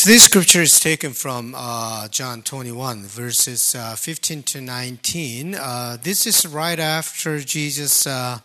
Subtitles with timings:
[0.00, 5.54] Today's scripture is taken from uh, John 21, verses uh, 15 to 19.
[5.54, 8.38] Uh, this is right after Jesus uh,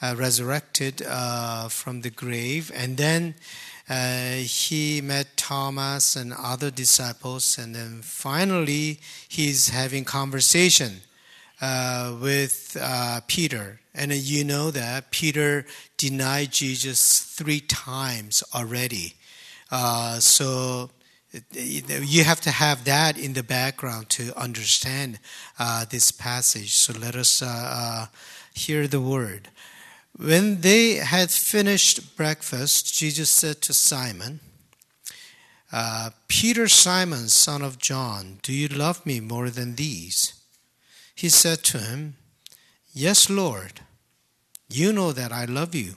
[0.00, 3.34] uh, resurrected uh, from the grave, and then
[4.46, 8.98] he met Thomas and other disciples, and then finally
[9.28, 11.02] he's having conversation
[11.60, 12.78] with
[13.26, 13.78] Peter.
[13.94, 15.66] And you know that Peter
[15.98, 19.16] denied Jesus three times already.
[19.70, 20.90] Uh, so
[21.52, 25.18] you have to have that in the background to understand
[25.58, 26.72] uh, this passage.
[26.72, 28.06] So let us uh, uh,
[28.54, 29.48] hear the word.
[30.16, 34.40] When they had finished breakfast, Jesus said to Simon,
[35.72, 40.34] uh, Peter, Simon, son of John, do you love me more than these?
[41.16, 42.14] He said to him,
[42.92, 43.80] Yes, Lord,
[44.68, 45.96] you know that I love you.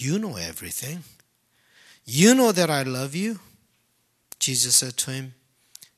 [0.00, 1.04] you know everything.
[2.04, 3.40] You know that I love you.
[4.38, 5.34] Jesus said to him,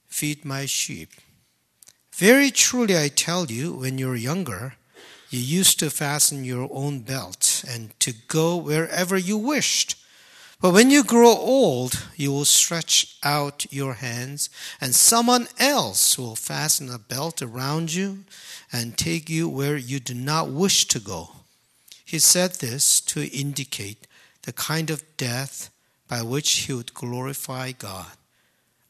[0.09, 1.11] Feed my sheep.
[2.15, 4.75] Very truly I tell you, when you were younger,
[5.31, 9.97] you used to fasten your own belt and to go wherever you wished.
[10.61, 16.37] But when you grow old, you will stretch out your hands, and someone else will
[16.37, 18.25] fasten a belt around you
[18.73, 21.31] and take you where you do not wish to go.
[22.11, 24.09] He said this to indicate
[24.43, 25.71] the kind of death
[26.09, 28.17] by which he would glorify God.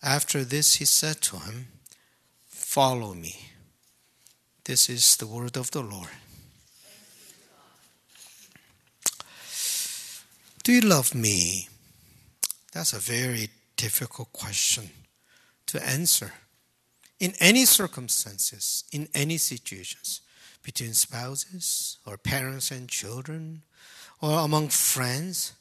[0.03, 1.67] After this, he said to him,
[2.49, 3.37] Follow me.
[4.65, 6.09] This is the word of the Lord.
[10.63, 11.69] Do you love me?
[12.73, 14.89] That's a very difficult question
[15.67, 16.33] to answer
[17.19, 20.23] in any circumstances, in any situations
[20.63, 23.63] between spouses or parents and children
[24.21, 25.53] or among friends,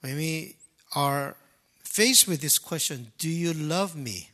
[0.00, 0.56] when we
[0.94, 1.36] are
[1.82, 4.30] faced with this question, do you love me?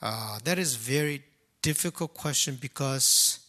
[0.00, 1.22] Uh, that is very
[1.62, 3.40] difficult question because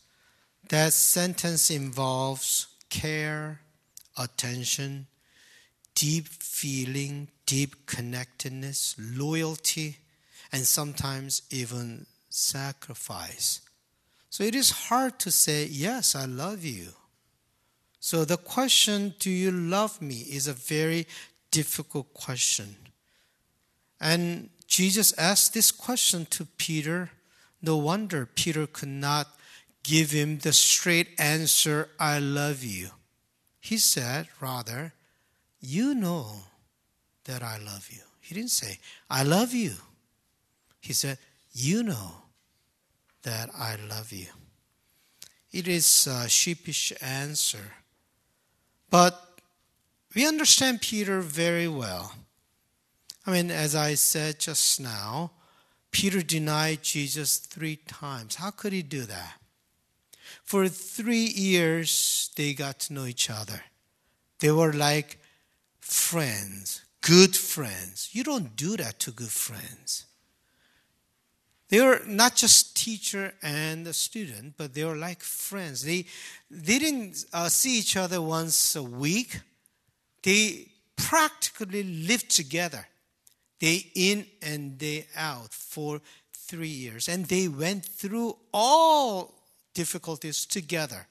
[0.69, 3.61] that sentence involves care,
[4.17, 5.07] attention,
[5.95, 9.97] deep feeling, deep connectedness, loyalty,
[10.51, 13.61] and sometimes even sacrifice.
[14.29, 16.89] So it is hard to say, Yes, I love you.
[17.99, 20.15] So the question, Do you love me?
[20.15, 21.07] is a very
[21.51, 22.75] difficult question.
[23.99, 27.11] And Jesus asked this question to Peter.
[27.61, 29.27] No wonder Peter could not
[29.83, 32.89] give him the straight answer, I love you.
[33.59, 34.93] He said, rather,
[35.59, 36.43] You know
[37.25, 38.01] that I love you.
[38.21, 38.79] He didn't say,
[39.09, 39.73] I love you.
[40.79, 41.17] He said,
[41.51, 42.11] You know
[43.23, 44.27] that I love you.
[45.51, 47.73] It is a sheepish answer.
[48.89, 49.41] But
[50.15, 52.13] we understand Peter very well.
[53.25, 55.31] I mean, as I said just now,
[55.91, 58.35] Peter denied Jesus three times.
[58.35, 59.35] How could he do that?
[60.43, 63.61] For three years, they got to know each other.
[64.39, 65.19] They were like
[65.79, 68.09] friends, good friends.
[68.13, 70.05] You don't do that to good friends.
[71.69, 75.83] They were not just teacher and student, but they were like friends.
[75.83, 76.05] They,
[76.49, 79.39] they didn't uh, see each other once a week.
[80.23, 82.87] They practically lived together,
[83.59, 86.01] day in and day out for
[86.33, 87.07] three years.
[87.07, 89.35] And they went through all
[89.75, 91.07] difficulties together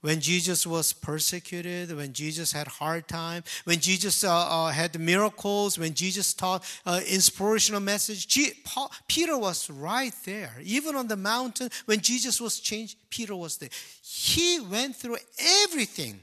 [0.00, 5.78] when Jesus was persecuted, when Jesus had hard time, when Jesus uh, uh, had miracles,
[5.78, 8.28] when Jesus taught uh, inspirational message,
[8.64, 10.54] Paul, Peter was right there.
[10.62, 13.70] Even on the mountain, when Jesus was changed, Peter was there.
[14.02, 15.18] He went through
[15.64, 16.20] everything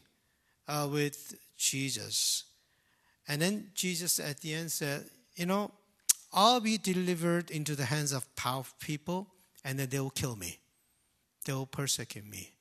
[0.68, 2.46] uh, with Jesus.
[3.28, 5.04] And then Jesus at the end said,
[5.36, 5.72] you know,
[6.32, 9.28] I'll be delivered into the hands of powerful people,
[9.64, 10.60] and then they will kill me.
[11.46, 12.55] They will persecute me.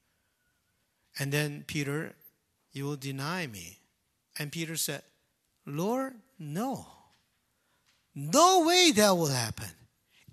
[1.19, 2.15] And then Peter,
[2.73, 3.79] you will deny me.
[4.39, 5.03] And Peter said,
[5.67, 6.87] Lord, no.
[8.15, 9.69] No way that will happen.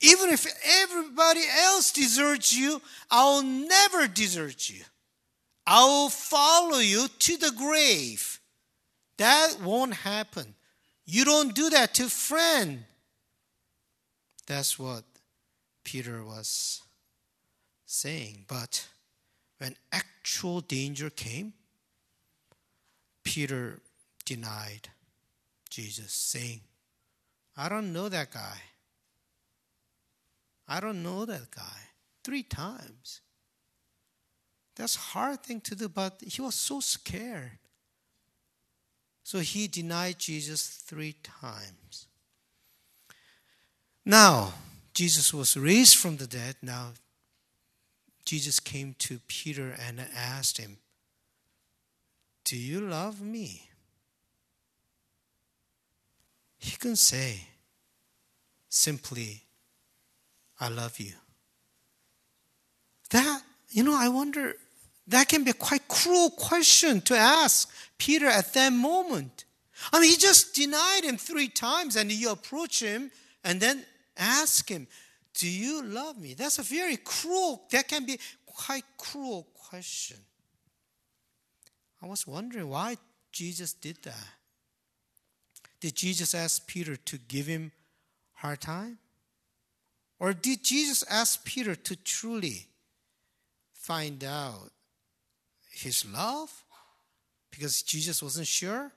[0.01, 0.47] Even if
[0.81, 4.83] everybody else deserts you, I will never desert you.
[5.65, 8.39] I will follow you to the grave.
[9.17, 10.55] That won't happen.
[11.05, 12.85] You don't do that to friend.
[14.47, 15.03] That's what
[15.83, 16.81] Peter was
[17.85, 18.45] saying.
[18.47, 18.87] But
[19.61, 21.53] when actual danger came,
[23.23, 23.79] Peter
[24.25, 24.89] denied
[25.69, 26.61] Jesus, saying,
[27.55, 28.57] I don't know that guy.
[30.67, 31.79] I don't know that guy.
[32.23, 33.21] Three times.
[34.77, 37.59] That's hard thing to do, but he was so scared.
[39.21, 42.07] So he denied Jesus three times.
[44.03, 44.53] Now,
[44.95, 46.55] Jesus was raised from the dead.
[46.63, 46.93] Now,
[48.25, 50.77] Jesus came to Peter and asked him,
[52.45, 53.69] Do you love me?
[56.57, 57.47] He can say
[58.69, 59.43] simply,
[60.59, 61.13] I love you.
[63.09, 64.55] That, you know, I wonder,
[65.07, 69.45] that can be a quite cruel question to ask Peter at that moment.
[69.91, 73.11] I mean, he just denied him three times, and you approach him
[73.43, 73.83] and then
[74.15, 74.87] ask him,
[75.33, 76.33] Do you love me?
[76.33, 80.17] That's a very cruel, that can be quite cruel question.
[82.01, 82.97] I was wondering why
[83.31, 84.27] Jesus did that.
[85.79, 87.71] Did Jesus ask Peter to give him
[88.33, 88.97] hard time?
[90.19, 92.67] Or did Jesus ask Peter to truly
[93.73, 94.71] find out
[95.71, 96.51] his love
[97.49, 98.91] because Jesus wasn't sure?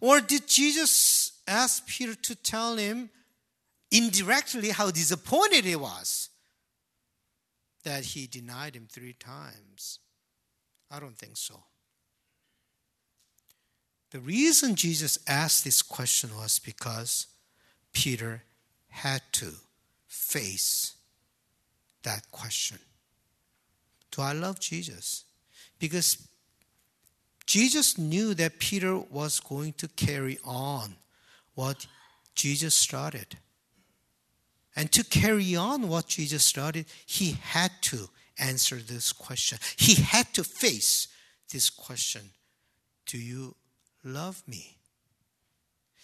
[0.00, 3.10] Or did Jesus ask Peter to tell him
[3.90, 6.30] indirectly how disappointed he was
[7.84, 10.00] that he denied him three times?
[10.90, 11.62] I don't think so.
[14.10, 17.26] The reason Jesus asked this question was because
[17.92, 18.42] Peter
[18.88, 19.52] had to
[20.06, 20.94] face
[22.02, 22.78] that question.
[24.10, 25.24] Do I love Jesus?
[25.78, 26.26] Because
[27.44, 30.96] Jesus knew that Peter was going to carry on
[31.54, 31.86] what
[32.34, 33.36] Jesus started.
[34.76, 39.58] And to carry on what Jesus started, he had to answer this question.
[39.76, 41.08] He had to face
[41.50, 42.30] this question
[43.06, 43.56] Do you
[44.04, 44.76] love me?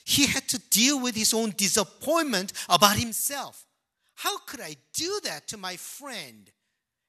[0.04, 3.66] He had to deal with his own disappointment about himself.
[4.14, 6.50] How could I do that to my friend?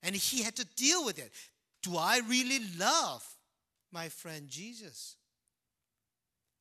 [0.03, 1.31] And he had to deal with it.
[1.81, 3.25] Do I really love
[3.91, 5.15] my friend Jesus?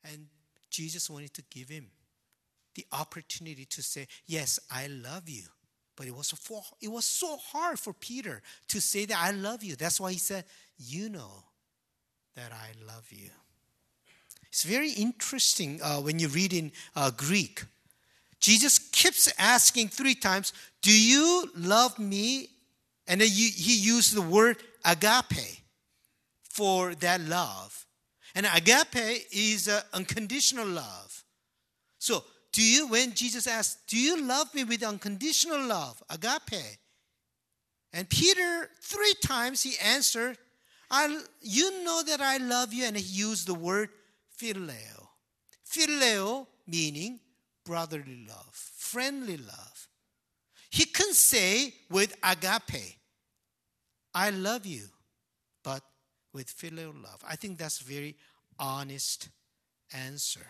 [0.04, 0.26] And
[0.70, 1.88] Jesus wanted to give him
[2.74, 5.44] the opportunity to say, Yes, I love you.
[5.96, 9.62] But it was, for, it was so hard for Peter to say that I love
[9.62, 9.76] you.
[9.76, 10.44] That's why he said,
[10.78, 11.44] You know
[12.34, 13.30] that I love you.
[14.48, 17.64] It's very interesting uh, when you read in uh, Greek.
[18.40, 20.52] Jesus keeps asking three times,
[20.82, 22.48] Do you love me?
[23.06, 25.62] And then he used the word agape
[26.42, 27.86] for that love.
[28.34, 31.24] And agape is uh, unconditional love.
[31.98, 36.02] So, do you, when Jesus asked, Do you love me with unconditional love?
[36.10, 36.78] Agape.
[37.94, 40.38] And Peter, three times he answered,
[40.90, 42.84] I, You know that I love you.
[42.84, 43.88] And he used the word
[44.38, 45.08] phileo.
[45.68, 47.20] Phileo meaning
[47.64, 49.88] brotherly love, friendly love.
[50.70, 52.98] He can say with agape,
[54.14, 54.84] I love you,
[55.62, 55.82] but
[56.32, 57.22] with filial love.
[57.26, 58.16] I think that's a very
[58.58, 59.28] honest
[59.94, 60.46] answer.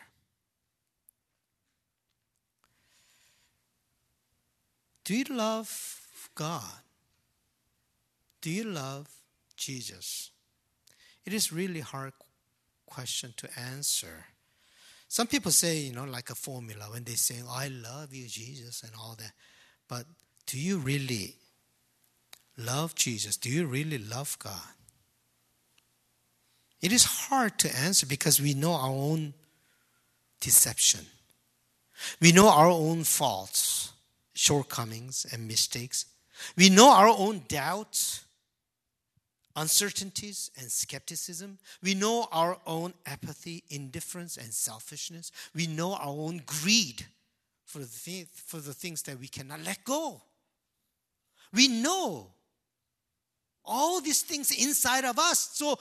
[5.05, 6.01] Do you love
[6.35, 6.63] God?
[8.41, 9.09] Do you love
[9.57, 10.31] Jesus?
[11.25, 12.13] It is really hard
[12.87, 14.27] question to answer.
[15.09, 18.83] Some people say, you know, like a formula when they say, I love you, Jesus,
[18.83, 19.33] and all that.
[19.89, 20.07] But
[20.47, 21.35] do you really
[22.57, 23.37] love Jesus?
[23.37, 24.75] Do you really love God?
[26.81, 29.35] It is hard to answer because we know our own
[30.41, 31.07] deception.
[32.21, 33.93] We know our own faults,
[34.35, 36.07] shortcomings, and mistakes.
[36.57, 38.25] We know our own doubts
[39.57, 41.59] uncertainties and skepticism.
[41.83, 45.33] We know our own apathy, indifference, and selfishness.
[45.55, 47.07] We know our own greed
[47.65, 50.21] for the, th- for the things that we cannot let go.
[51.53, 52.29] We know
[53.65, 55.51] all these things inside of us.
[55.53, 55.79] So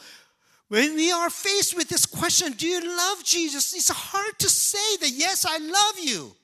[0.67, 3.73] when we are faced with this question, do you love Jesus?
[3.73, 6.35] It's hard to say that, yes, I love you.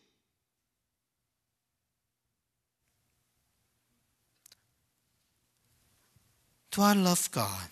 [6.72, 7.70] Do I love God?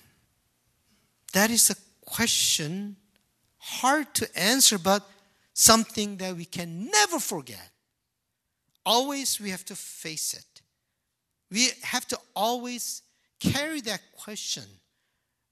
[1.34, 1.76] That is a
[2.06, 2.96] question
[3.58, 5.04] hard to answer, but
[5.54, 7.70] something that we can never forget.
[8.86, 10.62] Always we have to face it.
[11.52, 13.02] We have to always
[13.40, 14.66] carry that question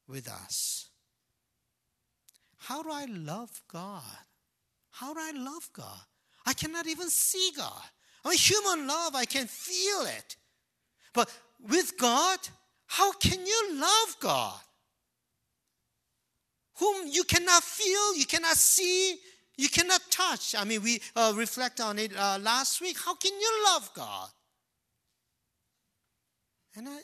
[0.08, 0.90] with us.
[2.58, 4.04] How do I love God?
[4.92, 6.00] How do I love God?
[6.46, 7.84] I cannot even see God.
[8.24, 10.36] I mean, human love, I can feel it.
[11.14, 11.34] But
[11.68, 12.40] with God,
[12.94, 14.60] how can you love God?
[16.76, 19.16] Whom you cannot feel, you cannot see,
[19.58, 20.54] you cannot touch.
[20.56, 22.98] I mean, we uh, reflect on it uh, last week.
[23.04, 24.30] How can you love God?
[26.76, 27.00] And I,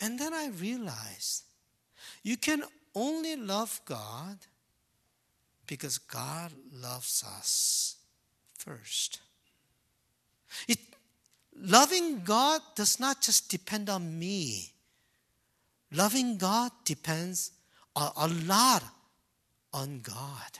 [0.00, 1.42] and then I realized
[2.22, 2.62] you can
[2.94, 4.38] only love God
[5.66, 7.96] because God loves us
[8.56, 9.20] first.
[10.66, 10.78] It,
[11.54, 14.72] loving God does not just depend on me.
[15.92, 17.52] Loving God depends
[17.94, 18.82] a, lot
[19.72, 20.58] on God.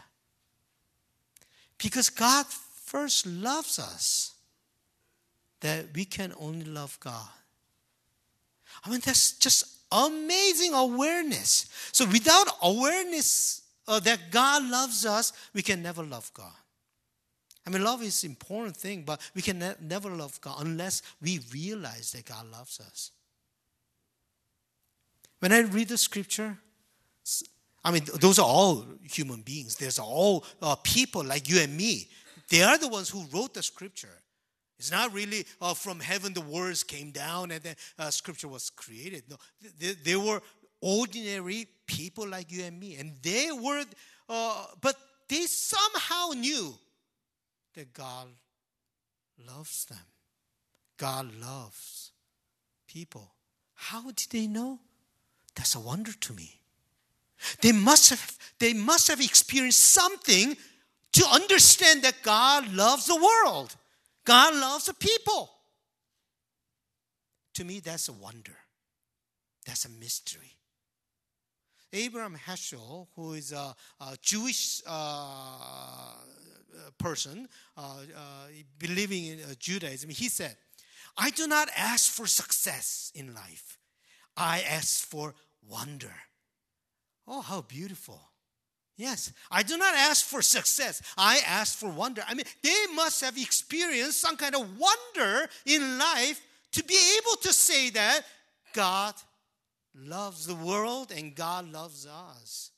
[1.78, 4.34] Because God first loves us,
[5.60, 7.28] that we can only love God.
[8.84, 11.66] I mean, that's just amazing awareness.
[11.92, 16.52] So, without awareness uh, that God loves us, we can never love God.
[17.66, 21.02] I mean, love is an important thing, but we can ne- never love God unless
[21.20, 23.12] we realize that God loves us.
[25.42, 26.56] When I read the scripture,
[27.82, 29.74] I mean, those are all human beings.
[29.74, 32.08] There's all uh, people like you and me.
[32.48, 34.22] They are the ones who wrote the scripture.
[34.78, 38.70] It's not really uh, from heaven the words came down and then uh, scripture was
[38.70, 39.24] created.
[39.28, 39.36] No,
[39.80, 40.40] they, they, were
[40.80, 42.94] ordinary people like you and me.
[42.94, 43.82] And they were,
[44.28, 44.94] uh, but
[45.28, 46.72] they somehow knew
[47.74, 48.28] that God
[49.44, 50.06] loves them.
[50.98, 52.12] God loves
[52.86, 53.32] people.
[53.74, 54.78] How did they know?
[55.54, 56.60] That's a wonder to me.
[57.60, 60.56] They must have, they must have experienced something
[61.12, 63.74] to understand that God loves the world.
[64.24, 65.50] God loves the people.
[67.54, 68.56] To me, that's a wonder.
[69.66, 70.56] That's a mystery.
[71.92, 76.14] Abraham Heschel, who is a, a Jewish uh,
[76.98, 78.20] person uh, uh,
[78.78, 80.56] believing in uh, Judaism, he said,
[81.18, 83.78] I do not ask for success in life,
[84.36, 85.34] I ask for
[85.68, 86.14] wonder.
[87.26, 88.20] Oh, how beautiful.
[88.96, 91.02] Yes, I do not ask for success.
[91.16, 92.22] I ask for wonder.
[92.28, 96.40] I mean, they must have experienced some kind of wonder in life
[96.72, 98.22] to be able to say that
[98.72, 99.14] God
[99.94, 102.70] loves the world and God loves us.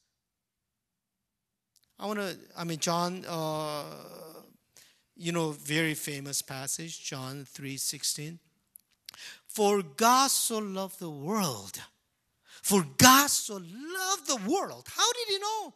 [1.98, 3.84] I want to, I mean, John, uh,
[5.16, 8.38] you know, very famous passage, John 3 16.
[9.54, 11.80] For God so loved the world.
[12.60, 14.88] For God so loved the world.
[14.92, 15.72] How did he know?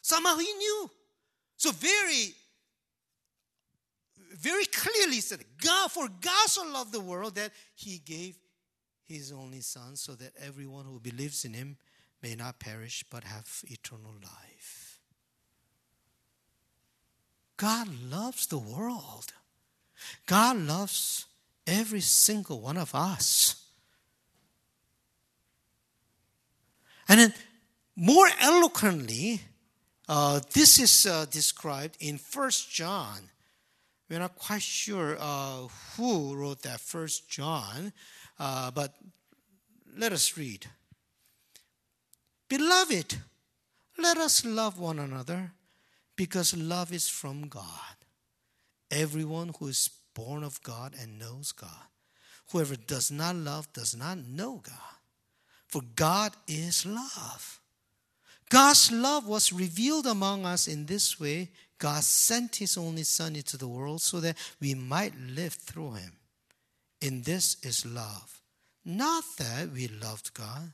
[0.00, 0.90] Somehow he knew.
[1.58, 2.34] So very,
[4.32, 8.38] very clearly said, God, for God so loved the world that he gave
[9.04, 11.76] his only son so that everyone who believes in him
[12.22, 14.98] may not perish but have eternal life.
[17.58, 19.34] God loves the world.
[20.26, 21.26] God loves
[21.66, 23.64] every single one of us.
[27.08, 27.34] And then
[27.94, 29.40] more eloquently,
[30.08, 33.30] uh, this is uh, described in First John.
[34.08, 37.92] We're not quite sure uh, who wrote that First John,
[38.38, 38.94] uh, but
[39.96, 40.66] let us read.
[42.48, 43.16] Beloved,
[43.98, 45.52] let us love one another
[46.14, 47.96] because love is from God.
[48.90, 51.86] Everyone who is born of God and knows God.
[52.50, 54.96] Whoever does not love does not know God,
[55.68, 57.60] for God is love.
[58.48, 61.50] God's love was revealed among us in this way.
[61.78, 66.12] God sent his only Son into the world so that we might live through him.
[67.00, 68.40] In this is love.
[68.84, 70.72] Not that we loved God,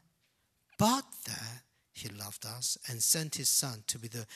[0.78, 4.26] but that he loved us and sent his Son to be the,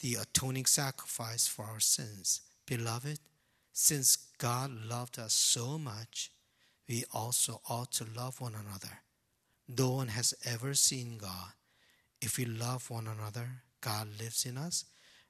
[0.00, 2.40] the atoning sacrifice for our sins.
[2.66, 3.20] Beloved,
[3.78, 6.30] since God loved us so much,
[6.88, 9.02] we also ought to love one another.
[9.68, 11.52] No one has ever seen God
[12.22, 14.86] if we love one another, God lives in us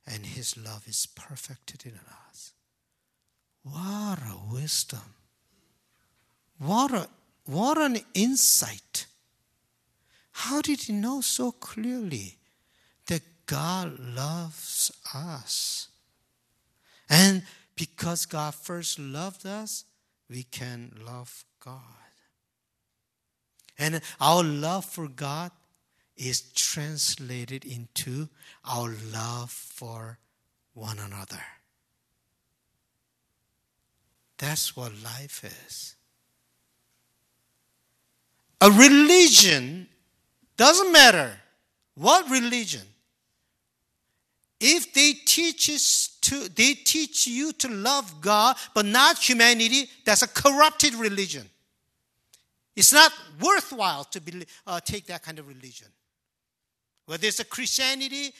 [0.06, 1.98] and his love is perfected in
[2.28, 2.52] us.
[3.64, 5.14] What a wisdom.
[6.58, 7.08] What, a,
[7.46, 9.06] what an insight.
[10.30, 12.38] How did he know so clearly
[13.08, 15.88] that God loves us?
[17.10, 17.42] And
[17.76, 19.84] because God first loved us,
[20.28, 21.80] we can love God.
[23.78, 25.50] And our love for God
[26.16, 28.28] is translated into
[28.64, 30.18] our love for
[30.72, 31.42] one another.
[34.38, 35.94] That's what life is.
[38.60, 39.88] A religion
[40.56, 41.38] doesn't matter
[41.94, 42.82] what religion.
[44.60, 45.82] if they teaches
[46.26, 51.48] to they teach you to love God but not humanity, that's a corrupted religion.
[52.74, 55.88] It's not worthwhile to be, uh, take that kind of religion.
[57.06, 58.32] Whether it's a Christianity,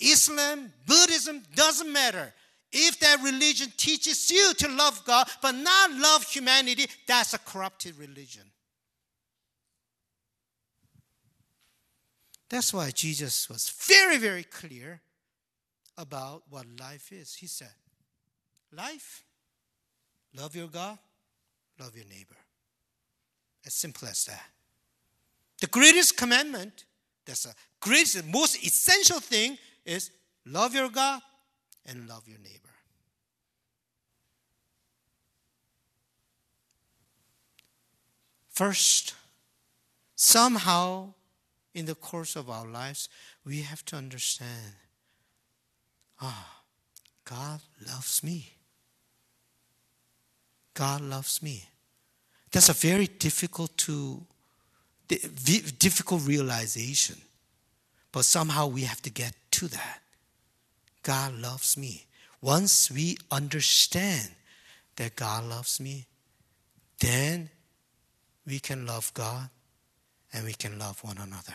[0.00, 2.32] Islam, Buddhism, doesn't matter.
[2.72, 7.96] If that religion teaches you to love God but not love humanity, that's a corrupted
[7.98, 8.42] religion.
[12.48, 15.00] That's why Jesus was very, very clear
[15.98, 17.34] about what life is.
[17.34, 17.72] He said,
[18.72, 19.24] Life,
[20.36, 20.98] love your God,
[21.80, 22.36] love your neighbor.
[23.64, 24.46] As simple as that.
[25.60, 26.84] The greatest commandment,
[27.24, 30.10] that's the greatest, most essential thing is
[30.44, 31.20] love your God
[31.86, 32.68] and love your neighbor.
[38.50, 39.14] First,
[40.14, 41.12] somehow
[41.74, 43.08] in the course of our lives,
[43.44, 44.74] we have to understand
[46.20, 46.62] ah,
[47.24, 48.52] God loves me.
[50.74, 51.64] God loves me.
[52.52, 54.22] That's a very difficult to
[55.08, 57.16] difficult realization.
[58.12, 60.00] But somehow we have to get to that.
[61.02, 62.06] God loves me.
[62.40, 64.30] Once we understand
[64.96, 66.06] that God loves me,
[67.00, 67.50] then
[68.46, 69.48] we can love God
[70.32, 71.54] and we can love one another.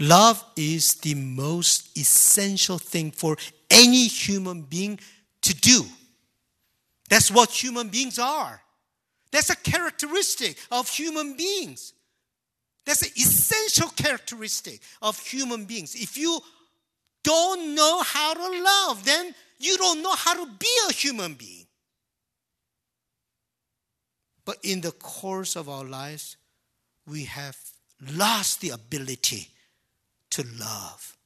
[0.00, 3.36] Love is the most essential thing for
[3.70, 4.98] any human being
[5.42, 5.84] to do.
[7.08, 8.60] That's what human beings are.
[9.30, 11.92] That's a characteristic of human beings.
[12.84, 15.94] That's an essential characteristic of human beings.
[15.94, 16.40] If you
[17.22, 21.66] don't know how to love, then you don't know how to be a human being.
[24.44, 26.36] But in the course of our lives,
[27.06, 27.56] we have
[28.12, 29.48] lost the ability
[30.34, 31.16] to love.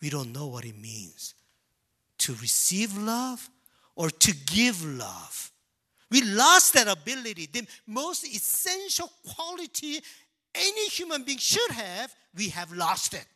[0.00, 1.34] We don't know what it means
[2.18, 3.50] to receive love
[3.96, 5.52] or to give love.
[6.10, 7.48] We lost that ability.
[7.52, 10.00] The most essential quality
[10.54, 13.26] any human being should have, we have lost it.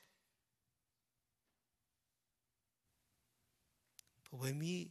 [4.30, 4.90] But when we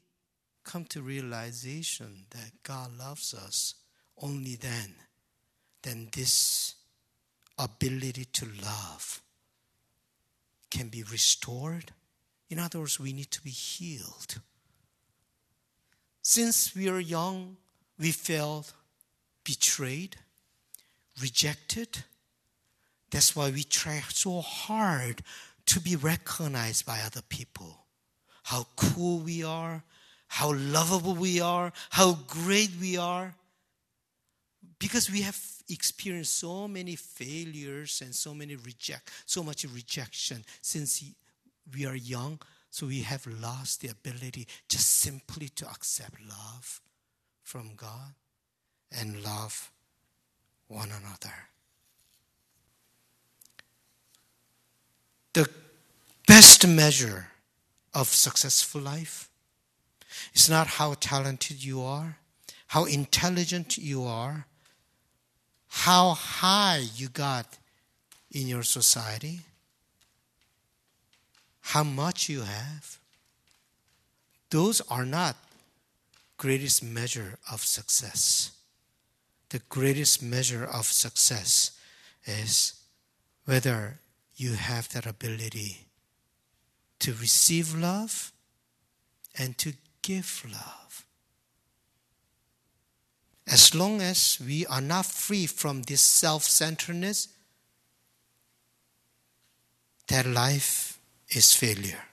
[0.64, 3.76] come to realization that God loves us,
[4.22, 4.94] only then,
[5.82, 6.76] then this
[7.58, 9.22] ability to love
[10.74, 11.92] can be restored.
[12.50, 14.40] In other words, we need to be healed.
[16.24, 17.58] Since we are young,
[18.00, 18.74] we felt
[19.44, 20.16] betrayed,
[21.22, 22.04] rejected.
[23.12, 25.22] That's why we try so hard
[25.68, 27.86] to be recognized by other people.
[28.42, 29.84] How cool we are,
[30.28, 33.36] how lovable we are, how great we are.
[34.80, 35.36] Because we have
[35.70, 41.04] experienced so many failures and so many reject, so much rejection since
[41.74, 46.82] we are young, so we have lost the ability just simply to accept love
[47.42, 48.14] from God
[48.92, 49.72] and love
[50.68, 51.34] one another.
[55.34, 55.50] The
[56.28, 57.28] best measure
[57.94, 59.30] of successful life
[60.34, 62.18] is not how talented you are,
[62.68, 64.48] how intelligent you are,
[65.76, 67.58] how high you got
[68.32, 69.40] in your society,
[71.62, 73.00] how much you have.
[74.52, 75.36] Those are not
[76.38, 78.52] greatest measure of success.
[79.50, 81.72] The greatest measure of success
[82.24, 82.74] is
[83.46, 83.98] whether
[84.36, 85.88] you have that ability
[87.00, 88.32] to receive love
[89.38, 90.83] and to give love.
[93.48, 97.28] As long as we are not free from this self centeredness,
[100.08, 102.04] that life is failure.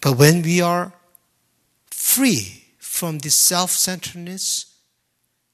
[0.00, 0.92] But when we are
[1.90, 4.66] free from this self centeredness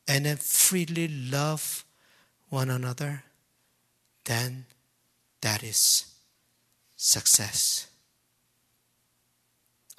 [0.08, 1.84] and then freely love
[2.48, 3.22] one another,
[4.24, 4.66] then
[5.40, 6.04] that is
[6.96, 7.86] success.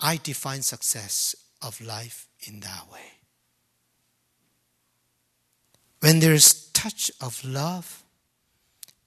[0.01, 3.19] I define success of life in that way.
[5.99, 8.03] When there's touch of love,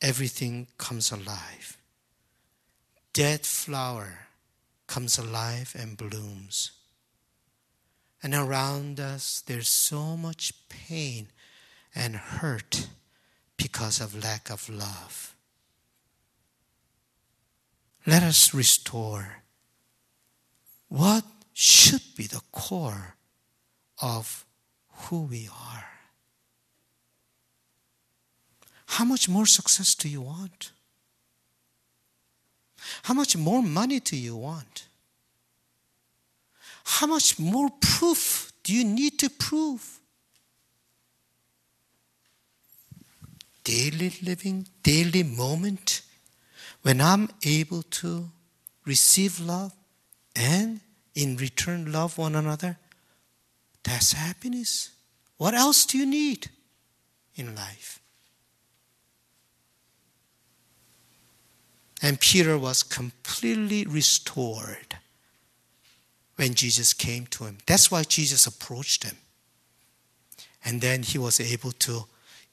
[0.00, 1.76] everything comes alive.
[3.12, 4.28] Dead flower
[4.86, 6.70] comes alive and blooms.
[8.22, 11.28] And around us, there's so much pain
[11.94, 12.88] and hurt
[13.56, 15.34] because of lack of love.
[18.06, 19.43] Let us restore
[20.94, 23.16] what should be the core
[24.00, 24.44] of
[24.92, 25.84] who we are.
[28.86, 30.70] How much more success do you want?
[33.02, 34.86] How much more money do you want?
[36.84, 39.98] How much more proof do you need to prove?
[43.64, 46.02] Daily living, daily moment,
[46.82, 48.30] when I'm able to
[48.84, 49.72] receive love
[50.36, 50.80] and
[51.14, 52.78] in return love one another,
[53.82, 54.90] that's happiness.
[55.36, 56.48] What else do you need
[57.36, 58.00] in life?
[62.02, 64.98] And Peter was completely restored
[66.36, 67.58] when Jesus came to him.
[67.66, 69.16] That's why Jesus approached him.
[70.64, 72.04] And then he was able to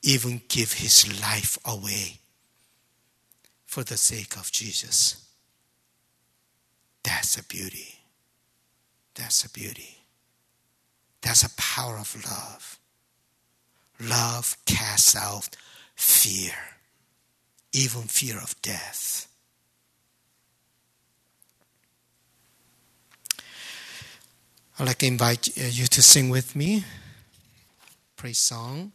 [0.01, 2.19] even give his life away
[3.65, 5.27] for the sake of Jesus.
[7.03, 8.00] That's a beauty.
[9.15, 9.97] That's a beauty.
[11.21, 12.79] That's a power of love.
[13.99, 15.55] Love casts out
[15.95, 16.53] fear,
[17.71, 19.27] even fear of death.
[24.79, 26.85] I'd like to invite uh, you to sing with me.
[28.15, 28.91] Praise song.